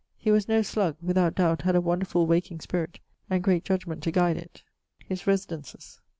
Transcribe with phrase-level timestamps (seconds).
[0.17, 4.11] He was no slug; without doubt, had a wonderfull waking spirit, and great judgment to
[4.11, 4.63] guide it.
[5.07, 6.01] <_His residences.